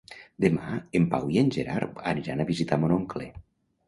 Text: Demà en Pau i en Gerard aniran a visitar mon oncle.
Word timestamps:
Demà 0.43 0.77
en 0.99 1.03
Pau 1.11 1.27
i 1.35 1.37
en 1.41 1.51
Gerard 1.55 2.01
aniran 2.13 2.41
a 2.41 2.47
visitar 2.51 2.79
mon 2.85 2.95
oncle. 2.97 3.29